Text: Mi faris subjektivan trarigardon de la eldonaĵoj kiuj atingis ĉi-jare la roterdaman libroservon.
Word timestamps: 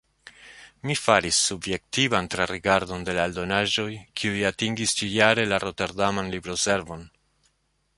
Mi 0.89 0.95
faris 1.01 1.41
subjektivan 1.49 2.31
trarigardon 2.35 3.05
de 3.09 3.15
la 3.19 3.27
eldonaĵoj 3.31 3.87
kiuj 4.23 4.43
atingis 4.53 4.99
ĉi-jare 5.03 5.47
la 5.53 5.65
roterdaman 5.69 6.37
libroservon. 6.39 7.11